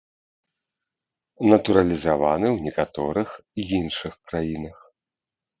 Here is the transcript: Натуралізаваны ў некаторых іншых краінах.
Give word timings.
Натуралізаваны 1.51 2.47
ў 2.55 2.69
некаторых 2.69 3.29
іншых 3.79 4.13
краінах. 4.31 4.77